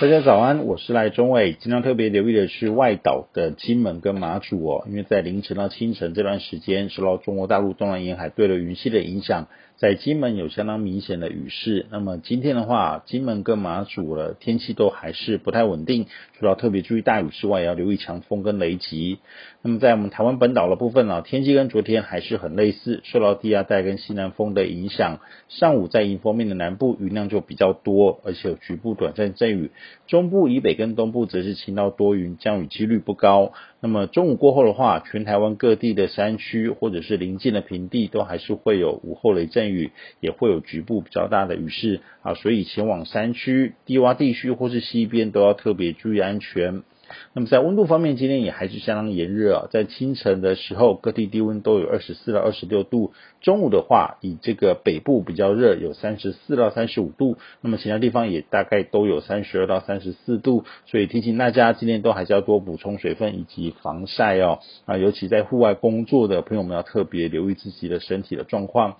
[0.00, 1.52] 大家早安，我是赖中伟。
[1.52, 9.48] 今天特别留意的是外岛的金门跟马祖哦，因为在凌晨到清晨这段时间，受到中国大陆东南沿海对流云系的影响。
[9.76, 16.06] 在金门有相当明显的雨势，那么今天的话，金门跟马祖的天气都还是不太稳定，
[16.38, 19.20] 除了特别注意大雨之外，也要留意强风跟雷击。
[19.62, 29.70] 那么在我们台湾本岛的部分呢，天气跟昨天还是很类似，受到低压带跟西南风的影响，上午在迎风面的南部云量就比较多，而且有局部短暂阵雨，
[30.06, 33.52] 中部以北跟东部则是晴到多云，降雨几率不高。
[33.80, 46.82] 那么中午过后的话，全台湾各地的山区或者是临近的平地都还是会有午后雷阵雨，也会有局部比较大的雨势啊，所以前往山区、低洼地区或是西边都要特别注意安全。
[47.32, 53.12] 那么在温度方面，今天也还是相当炎热啊，在清晨的时候，各地低温都有二十四到二十六度。
[53.40, 57.38] 中午的话，以这个北部比较热，有三十四到三十五度。
[57.60, 60.64] 那么其他地方也大概都有三十二到三十四度。
[60.86, 64.58] 所以提醒大家，今天都还是要多补充水分以及防晒哦。
[64.84, 68.96] 啊，尤其在户外工作的朋友们要特别留意自己的身体的状况。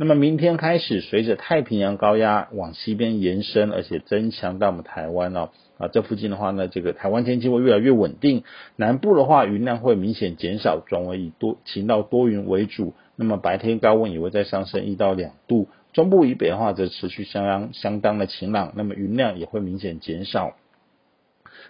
[0.00, 5.48] 那么明天开始，随着太平洋高压往西边延伸，而且增强到我们台湾哦。
[5.78, 8.44] 啊，这附近的话呢，这个台湾天气会越来越稳定。
[8.76, 12.94] 南部的话，云量会明显减少，转为以多晴到多云为主。
[13.16, 15.68] 那么白天高温也会再上升一到两度。
[15.92, 20.54] 中部以北的话，则持续相当相当的晴朗，那么云量也会明显减少。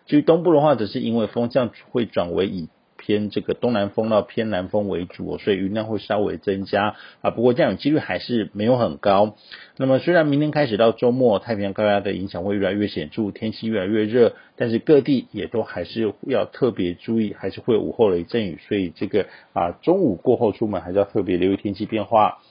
[0.06, 2.68] 至于东部的话，则是因为风向会转为以
[2.98, 7.30] 偏这个东南风到偏南风为主，所以云量会稍微增加啊。
[7.30, 9.36] 不过降雨几率还是没有很高。
[9.78, 18.58] 那么虽然明天开始到周末，太平洋高压的影响会越来越显著，天气越来越热，但是各地也都还是要特别注意，还是会午后雷阵雨。
[18.68, 22.42] 所以这个啊中午过后出门还是要特别留意天气变化。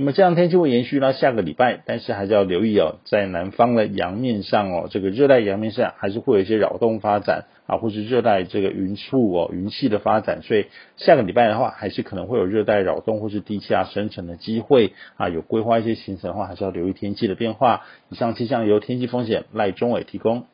[0.00, 10.66] 那么这样天气会延续到下个礼拜，但是还是要留意哦，在南方的洋面上哦，这个热带洋面上还是会有一些扰动发展啊，或是热带这个云束哦、云系的发展，所以
[10.98, 17.82] 下个礼拜的话，还是可能会有热带扰动或是低气压生成的机会啊，有规划一些行程的话，还是要留意天气的变化。
[18.08, 20.44] 以上气象由天气风险赖中伟提供。